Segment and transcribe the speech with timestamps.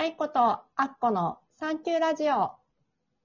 [0.00, 2.52] 愛子とアッコのサンキューラジオ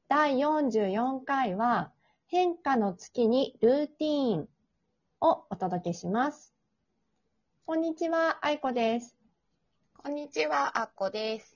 [0.09, 1.91] 第44回は
[2.25, 4.49] 変化の月にルーティーン
[5.21, 6.55] をお届けします。
[7.67, 9.15] こんにちは、愛子です。
[9.97, 11.55] こんにちは、あっこです。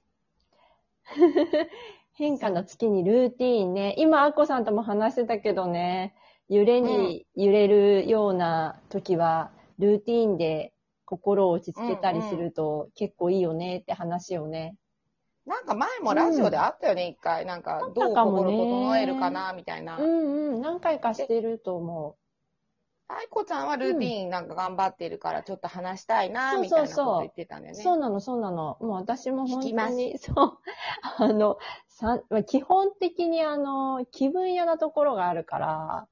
[2.14, 3.96] 変化の月にルーティーンね。
[3.98, 6.14] 今、アッコさんとも話してたけどね、
[6.48, 9.50] 揺れに揺れるような時は、
[9.80, 10.74] ルーティーンで
[11.06, 14.78] 心を落ち着けたりすると結構いいよねって話をね。
[15.48, 17.46] なんか前もラジオであったよね、一、回。
[17.46, 19.98] なんか、どう心整えるかな、みたいな。
[19.98, 22.18] うんうん、何回かしてると思
[23.10, 27.72] あいこちゃんはルーティーンなんか頑張ってるから、ちょっと話したいな、そうみたいなこと言ってたんだう。
[27.72, 27.82] よね。
[27.82, 28.78] そうなの、そうなの。
[28.82, 30.58] もう私も本聞きます当に、そう。
[31.18, 36.08] あの、さまあ基本的にあの、気分屋なところがあるから、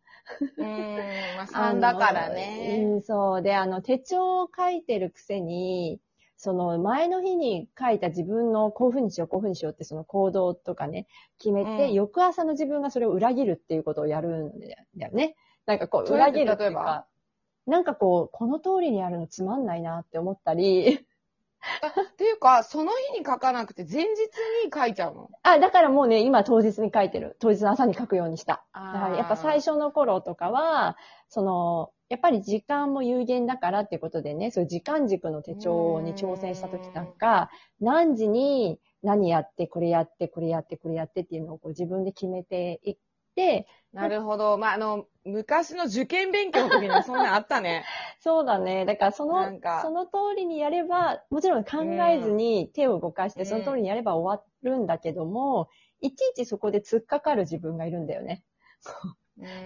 [0.57, 2.79] うーん、まあ 3だからね。
[2.85, 3.41] うん、そう。
[3.41, 5.99] で、あの、手帳を書いてるくせに、
[6.45, 11.07] その前の日に書いた自分のこういうふうにしよう、こういうふうにしようってその行動とかね、
[11.39, 15.35] 決めて、うん翌朝の自分がそれを裏切るっていうことをやるんだよね。
[15.65, 16.83] なんかこう、裏切るっていう例えば？
[16.83, 17.05] か、
[17.65, 24.05] なんかこう、この通りにやるのつまんないなって思ったり、っていうか、その日に書かなくて前日
[24.63, 25.29] に書いちゃうの？
[25.41, 27.37] あ、だからもうね、今当日に書いてる。
[27.39, 28.63] 当日の朝に書くようにした。
[28.71, 30.95] だだからやっぱ最初の頃とかは、
[31.27, 42.97] その、やっぱり時間も有限だからっていうことでね、そういう時間軸の手帳に挑戦した時なんか、何時に何やって、これやって、これやって、これやってっていうのをこう自分で決めていっ
[43.35, 44.57] て、なるほど。
[44.57, 47.85] まあ、あの、昔の受験勉強の時にそんなんあったね。
[48.19, 48.85] そうだね。
[48.85, 49.45] だからその
[49.81, 55.69] その通りにやれば、もちろん考えずに手を動かして、うんその通りにやれば終わるんだけども、
[56.01, 58.43] いちいちそこで突っかかる自分がいるんだよね。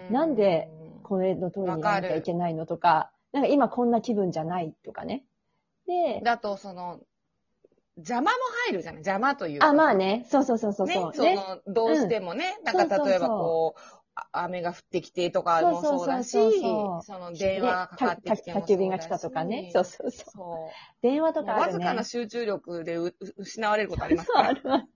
[0.09, 0.69] うなんで、
[1.09, 5.25] これの通りになきゃいけないのとか、なんか今こんな気分じゃないとかね。
[5.87, 6.99] で、だと、その、
[7.97, 9.01] 邪魔も入るじゃない？
[9.01, 9.67] 邪魔というか。
[9.67, 10.25] あ、まあね。
[10.29, 11.13] そうそうそうそうね、そう。
[11.13, 11.35] そね。
[11.35, 13.79] の、どうしてもね、なんか例えばこう、
[14.15, 19.71] あ雨が降ってきてとかもそうだし、そうそうそうそうその電話かかってきても宅急便が来たとかね。
[19.73, 20.31] そうそうそう。
[20.31, 20.73] そう。
[21.01, 21.65] 電話とかあるね。
[21.67, 24.49] わずかな集中力でう失われることありますそうから。
[24.49, 24.87] あるある。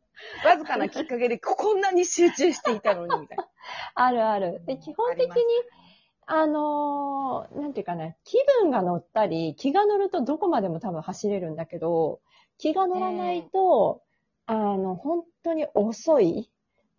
[0.45, 3.47] わずかなきっかけでここんなに集中していたのに、みたいな。
[3.95, 4.63] あるある。
[4.65, 5.35] で、基本的に
[6.25, 12.21] あのーなんていうかね、気分が乗ったり、気が乗るとどこまでも多分走れるんだけど、
[12.57, 14.01] 気が乗らないと、
[14.45, 16.49] あの、本当に遅い、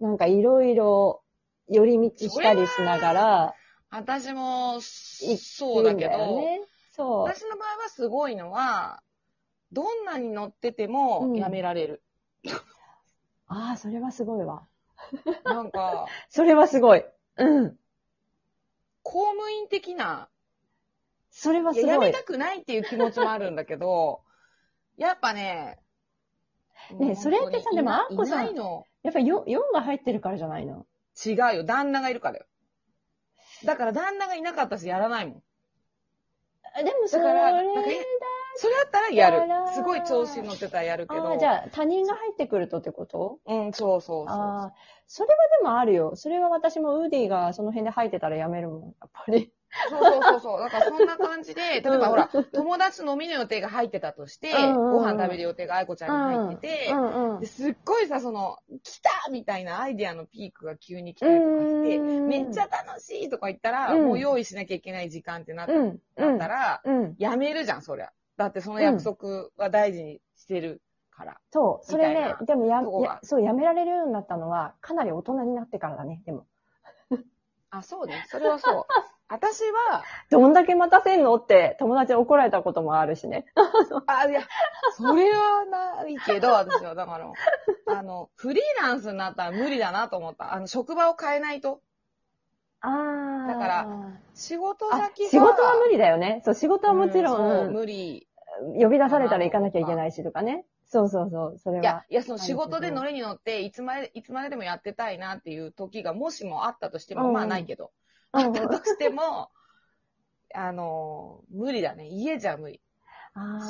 [0.00, 1.22] なんかいろいろ
[1.68, 3.54] 寄り道したりしながら、
[3.90, 6.60] 私も、行そうだけど、ね。
[6.92, 7.22] そう。
[7.24, 9.02] 私の場合はすごいのは、
[9.72, 12.02] どんなに乗っててもうんやめられる。
[13.46, 14.66] ああ、それはすごいわ。
[15.44, 17.04] なんか、 それはすごい。
[17.36, 17.76] うん。
[19.04, 20.28] 公務員的な
[21.30, 22.06] それはいすや、やごい。
[22.08, 24.22] めたくないっていう気持ちもあるんだけど、
[24.96, 25.78] やっぱね、
[26.90, 28.86] ねもうそれってさ本当にでもあっこさんいないの。
[29.02, 30.86] やっぱり 4, 4が入ってるからじゃないの？
[31.24, 31.64] 違うよ。
[31.64, 32.46] 旦那がいるからよ。
[33.64, 35.42] だから旦那がいなかったしやらないもん。
[36.76, 37.94] あでもそれだから、だなんかえ
[38.56, 39.72] それだったらやる。
[39.74, 41.28] すごい調子に乗ってたらやるけど。
[41.28, 43.38] ああ、じゃあ他人が入ってくるとってこと？
[43.46, 44.74] うん、そうそうそうああ、
[45.06, 46.16] それはでもあるよ。
[46.16, 49.52] それは私もウーディがその辺で入ってたらやめるもん、やっぱり。
[49.88, 50.60] そうそうそうそう。
[50.60, 66.38] だからそんな感じで、 例えばほら、友達と飲みの予定が入ってたとして、うんうんうんご飯食べる予定が愛子ちゃんに入ってて、うんうんですっごいさ、その、来たみたいなアイデアのピークが急に来たりとかして、うんめっちゃ楽しいとか言ったら、うんもう用意しなきゃいけない時間ってなっうん。
[66.38, 67.16] ら、うん。
[67.18, 68.12] やめるじゃん、そりゃ。
[68.36, 71.40] だってその約束は大事にしてるから。
[71.52, 76.46] そう、それねでもやや、そう、やめられるようになったのは、かなり大人になってからだね、でも。
[77.70, 78.24] あ、そうね。
[78.28, 78.84] それはそう。
[79.26, 83.46] 私は、どんだけ待たせんのって友達に怒られたこともあるしね。
[84.06, 84.42] あ、いや、
[84.92, 87.32] それはないけど、私は、だから、
[87.86, 90.52] あの、フリーランスになったら無理だなと思った。
[90.52, 91.80] あの、職場を変えないと。
[92.80, 93.23] ああ。
[94.34, 95.30] 仕事あ先が。
[95.30, 96.42] 仕事は無理だよね。
[96.44, 98.28] そう、仕事はもちろ、うんそうん無理。
[98.80, 100.64] 呼び出されたら行かなきゃいけないしとかね。
[100.86, 101.82] そうそうそう、それは。
[101.82, 107.92] いや、いや、その仕事で乗りに乗って、いつまで、いつまででもやってたいなっていう時が、もしもあったとしても、うんまあないけど、
[108.32, 109.50] うんあったとしても、
[110.54, 112.06] あの、無理だね。
[112.06, 112.80] 家じゃ無理。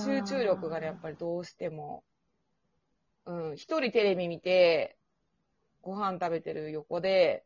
[0.05, 2.05] 集中力がね、やっぱりどうしても、
[3.25, 4.99] うん、一人テレビ見て、
[5.81, 7.45] ご飯食べてる横で、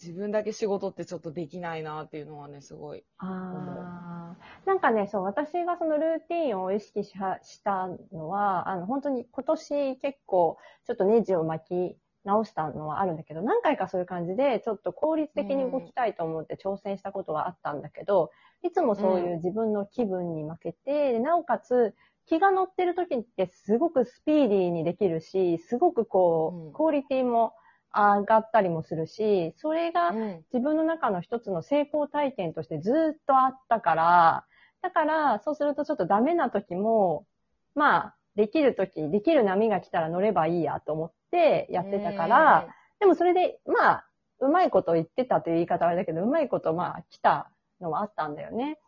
[0.00, 3.04] 自分だけ仕事ってちょっとできないなっていうのはね、すごい。
[3.18, 4.66] あー。
[4.66, 18.30] なんかね、そう、私がそのルーティンを意識しはしたのは、あの、本当に今年結構、ちょっとネジを巻き直したのはあるんだけど、何回かそういう感じで、ちょっと効率的に動きたいと思って挑戦したことはあったんだけど、
[18.62, 21.94] いつもそういう自分の気分に負けて、でなおかつ、
[22.26, 26.72] 気が乗ってる時ってすごくスピーディーにできるし、すごくこう、うん。
[26.72, 27.54] クオリティも
[27.96, 30.44] 上がったりもするし、それがうん。
[30.52, 34.44] 自分の中の一つの成功体験としてずーっとあったから、
[34.82, 37.26] だから、そうするとちょっとダメな時も、
[37.74, 42.68] まあ、できる時、できる波が来たら乗ればいいやと思ってやってたから、
[43.00, 44.06] でもそれで、まあ、
[44.40, 47.50] うまいこと言ってたという言い方はあれだけど、うまいことまあ来た
[47.80, 48.78] のはあったんだよね。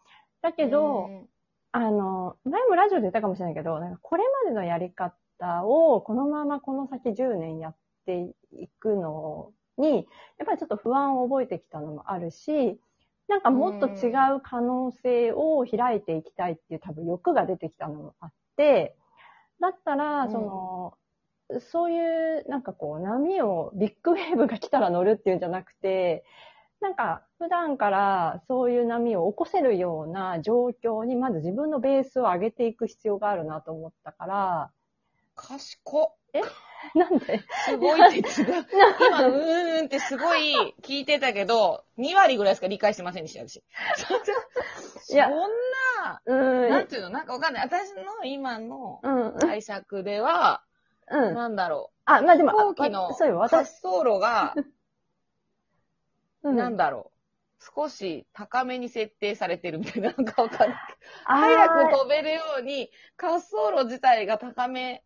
[0.43, 1.29] だけど、うん
[1.73, 7.77] あの、前もラジオで言ったかもしれないけど、なんかこれまでのやり方をこのままこの先10年やっ
[8.09, 9.97] ていくのに、
[10.39, 12.81] やっぱりちょっと不安を覚えてきたのもあるし、
[13.29, 18.97] なんかもっと違う可能性を開いていきたいっていう多分欲が出てきたのもあって、
[19.61, 20.31] だったら、うん。
[20.31, 20.95] その、
[21.61, 26.25] そういう、なんかこう、波を、ビッグウェーブが来たら乗るっていうんじゃなくて、
[26.81, 34.71] なんか、普段からそういう波を起こせるような状況に、まず自分のベースを上げていく必要があるなと思ったから、
[35.35, 36.15] 賢っ。
[36.95, 37.41] なんで？
[37.65, 38.67] すごい哲学。
[39.01, 43.63] 今、うーんってすごい聞いてたけど、2割ぐらいしか理解してませんでした、私。
[43.97, 47.11] そ いやんな、うなんていうの？
[47.11, 47.65] なんかわかんない。
[47.65, 50.63] 私の今のん、うん、解釈では、
[51.11, 51.35] うん。
[51.35, 52.47] なんだろあ、まあでう。
[52.47, 54.55] も、飛行機のあそうよ、滑私、走路が、
[56.43, 57.19] うんなんだろう。
[57.77, 60.79] 少し高めに設定されてるみたいな、なんかわかんない。
[61.25, 62.91] あー早く飛べるように、
[63.21, 65.03] 滑走路自体が高め、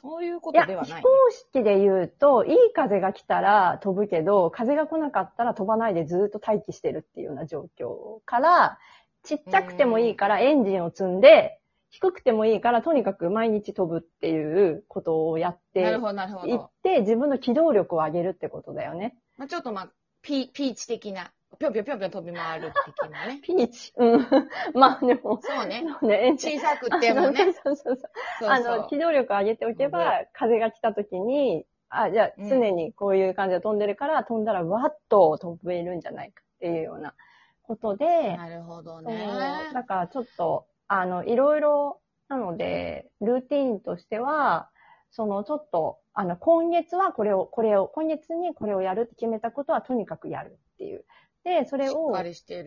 [0.00, 8.78] そういうこいや、とではない、飛行式で言うと、いい風が来たら飛ぶけど、風が来なかったら飛ばないでずっと待機してるっていうような状況から、
[9.22, 16.70] ちっちゃくてもいいからエンジンを積んで、低くてもいいからとにかく毎日飛ぶっていうことをやっていっど。
[16.82, 19.16] て、自分の機動力を上げるってことだよね。
[19.38, 19.88] まあ、ちょっとまあ、
[20.20, 23.40] ピピーチ的な、ぴょんぴょんぴょんぴょん飛び回る的なね。
[23.42, 23.92] ピーチ。
[23.96, 24.26] うん。
[24.74, 25.84] まあでも、そうね。
[26.00, 27.52] そうね、小さくてもね。
[27.52, 28.48] そうそうそう。
[28.48, 28.84] あの。
[28.88, 37.14] 機動力を上げておけば、風が来た時に、あ、じゃあうん常にこういう感じで飛んでるから、飛んだらわっと飛べるんじゃないかっていうような
[37.62, 39.26] ことで、なるほどね。
[39.72, 44.68] だからちょっと、あの、いろいろ、なので、ルーティーンとしては、
[45.10, 51.04] そのちょっと、あの、今月はこれを、これを、今月にこれをやるって決めたことはとにかくやるっていう。
[51.46, 52.10] で、それを。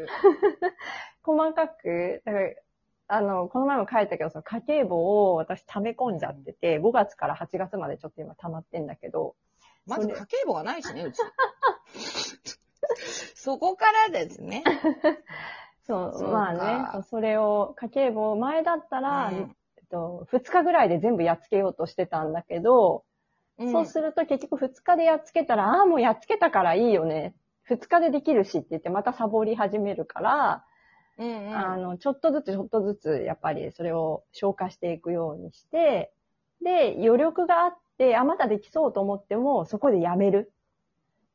[1.22, 2.50] 細かく、だから、
[3.10, 9.36] あの、この前も書いたけど、その家計簿を私溜め込んじゃってて、5月から8月までちょっと今溜まってんだけど、
[9.86, 11.20] まず家計簿がないしね、うち。
[13.36, 14.64] そこからですね。
[15.84, 16.54] そう、そうかまあ
[16.98, 19.42] ねそれを、家計簿、前だったら、うんえ
[19.82, 23.04] っと、2日ぐらいで全部やっつけようとしてたんだけど、
[23.58, 27.36] うんそうすると結局2日でやっつけたら、ああ、もうやっつけたからいいよね。
[27.70, 30.66] 2日でできるしって言ってまたサボり始めるから、
[31.18, 31.56] うんうん。
[31.56, 36.14] あの、ちょっとずつちょっとずつ、やっぱりそれを消化していくようにして、
[36.64, 40.52] で、余力があって、あ、まだできそうと思っても、そこでやめる。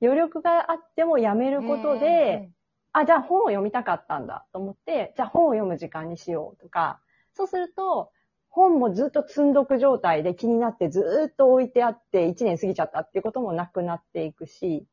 [0.02, 2.50] 余力があってもやめることで、
[2.92, 7.00] あ、じゃあ本を読みたかったんだと思って、じゃあ本を読む時間にしようとか、
[7.34, 8.10] そうすると、
[8.48, 14.87] 本もずっと積んどく状態で気になってずっと置いてあって1年過ぎちゃったっていうこともなくなっていくし、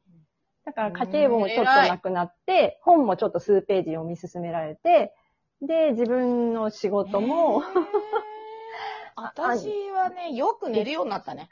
[0.65, 5.13] だから家計簿もちょっとなくなって、本もちょっと数ページ読み進められて、
[5.61, 7.63] で、自分の仕事も、
[9.15, 11.49] 私はね、よく寝るようになったね。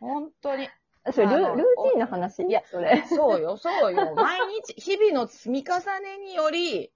[0.00, 0.68] 本当に。
[1.12, 2.42] それルルーティンの話？
[2.42, 3.04] いやそれ。
[3.08, 4.14] そうよ、 そうよ。
[4.14, 6.92] 毎日、日々の積み重ねにより、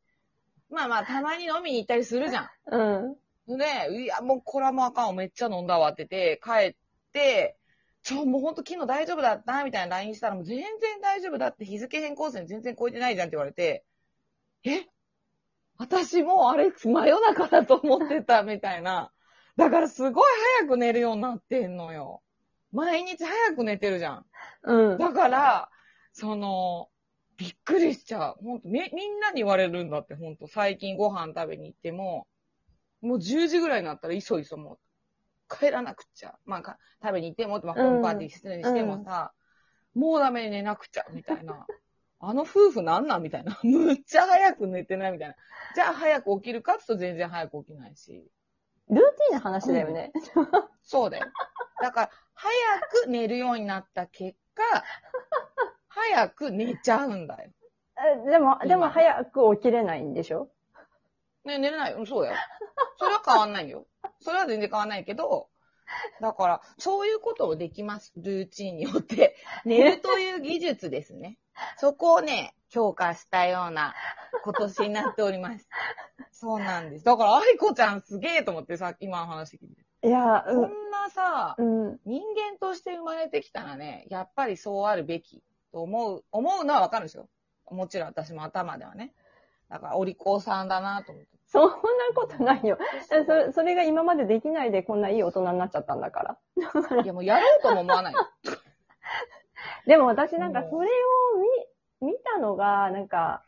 [0.68, 2.50] まあまあ、たまに飲みに行ったりするじゃん。
[2.66, 3.58] うん。
[3.58, 6.74] で、いや、もうこれはもうあかんわ、めっちゃ飲んだわってて、帰っ
[7.12, 7.56] て、
[8.04, 13.84] ちょ、もうほんと昨日大丈夫だったみたいな LINE したら、もう全然大丈夫だって日付変更線全然超えてないじゃんって言われて、
[14.64, 14.86] え？
[15.78, 19.10] 私もうあれ真夜中だと思ってたみたいな。
[19.56, 20.24] だからすごい
[20.60, 22.22] 早く寝るようになってんのよ。
[22.72, 24.26] 毎日早く寝てるじゃん。
[24.64, 24.98] うん。
[24.98, 25.70] だから、
[26.12, 26.88] その、
[27.36, 28.36] びっくりしちゃう。
[28.42, 30.46] ほんと、み、みんなに言われるんだって、ほんと。
[30.46, 32.26] 最近ご飯食べに行っても、
[33.00, 34.78] もう10時ぐらいになったら、いそいそもう、
[35.58, 36.34] 帰らなくちゃ。
[36.44, 39.32] まあか、食べに行っても、まあ、ホームパーティー失礼にしてもさ、
[39.94, 41.66] もうダメに寝なくちゃ、みたいな。
[42.20, 43.22] あの夫婦なんなん？
[43.22, 43.58] みたいな。
[43.64, 45.34] むっちゃ早く寝てないみたいな。
[45.74, 48.30] じゃあ早く起きるかって言うと全然早く起きないし。
[48.88, 50.12] ルーティンの話だよね。
[50.82, 51.26] そうだよ。
[51.80, 52.52] だから、早
[53.04, 54.62] く寝るようになった結果、
[55.88, 57.50] 早く寝ちゃうんだよ。
[58.26, 60.50] えでも、今でも早く起きれないんでしょ？
[61.44, 61.98] ね、寝れないよ。
[61.98, 62.36] うんそうだよ。
[62.98, 63.86] それは変わんないよ。
[64.20, 65.48] それは全然変わんないけど、
[66.20, 68.12] だから、そういうことをできます。
[68.16, 69.36] ルーチンによって。
[69.64, 71.38] 寝るという技術ですね。
[71.76, 73.94] そこをね、強化したような
[74.42, 75.68] 今年になっております。
[76.32, 77.04] そうなんです。
[77.04, 80.08] だから、愛子ちゃんすげえと思ってさ、今の話聞いて。
[80.08, 81.86] いや、こんなさ、うん。
[81.88, 82.00] うん。
[82.04, 87.28] 人間として生まれてきたらね、やっぱりそうあるべきと思う、思うのはわかるんですよ。
[87.70, 89.14] もちろん私も頭ではね。
[89.68, 91.34] だから、お利口さんだなと思って。
[91.46, 91.76] そんな
[92.14, 92.78] ことないよ。
[93.08, 97.02] そそれが今までできないでこんないい大人になっちゃったんだから。
[97.02, 98.14] いや、もうやろうとも思わない。
[99.86, 100.90] でも私なんかそれを
[102.00, 103.44] 見、見たのが、なんか、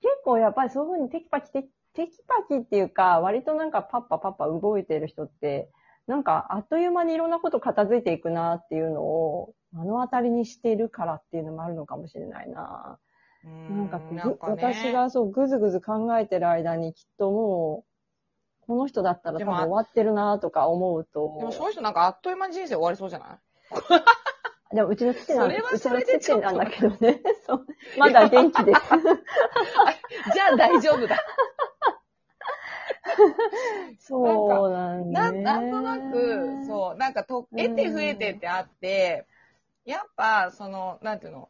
[0.00, 5.70] 結構やっぱりそういう風にテキパキテキ、テキパキっていうか、割となんかパッパパッパ動いてる人って、
[6.06, 12.98] なんかあっという間にいろんなこと片付いていくなっていうのを目の当たりにしてるからっていうのもあるのかもしれないな。
[13.44, 17.84] なんかぐなんかね私がそうぐずぐず考えてる間にきっとも
[18.62, 21.52] う、この人だったら多分終わってるなとか思うでもと。
[21.52, 23.38] その人なんかあっという間に人生終わりそうじゃない？
[24.76, 27.20] でもうちの父なんそれはうちの父なんだけどね。
[27.44, 27.66] そう。
[27.98, 28.80] まだ元気です。
[30.32, 31.16] じゃあ大丈夫だ。
[33.98, 35.42] そうなんだ、ね。
[35.42, 39.26] ななんとなく、そう、なんかと、得て増えてってあって、
[39.84, 41.48] やっぱ、その、なんていうの、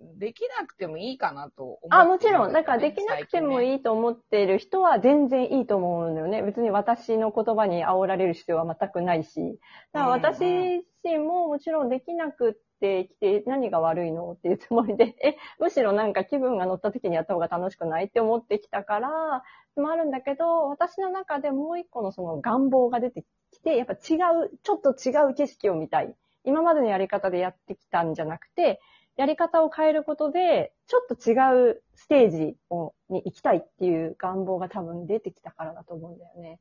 [0.00, 2.52] できなくてもいいかなと思ってあ、もちろん。
[2.52, 3.72] だからできなくてもい。
[3.72, 6.42] いいと思っている人は全然いいと思うんだよね。
[6.42, 9.58] 別に私の言葉に煽られる必要は全くないし。
[9.92, 19.42] だから私自身ももちろんできなくってきて何が悪いのっていうつもりで、 え、むしろなんか気分が乗った時にやった方が楽しくないって思ってきたから、
[19.76, 23.96] もあるんだけど、私の中でもう一個のその願望が出てきて、やっぱ違
[24.44, 26.14] う、ちょっと違う景色を見たい。
[26.44, 28.80] 今までのやり方でやってきたんじゃなくて、
[29.18, 31.34] やり方を変えることで、ちょっと違
[31.70, 36.60] うステージをに行きたいっていう願望が多分出てきたからだと思うんだよね。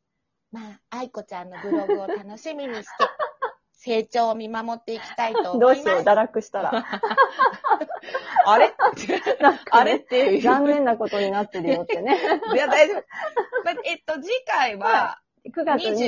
[0.51, 2.87] まあ、愛子ちゃんのブログを楽しみにして、
[3.73, 5.83] 成長を見守っていきたいと思います。
[5.83, 6.71] どうしよう、堕落したら。
[8.47, 8.73] あれ？
[9.69, 9.97] あれ？
[9.97, 10.41] っていう。
[10.41, 12.17] 残念なことになってるよってね。
[12.55, 13.03] いや、大丈夫。
[13.65, 16.05] まえっと、次回は、9月20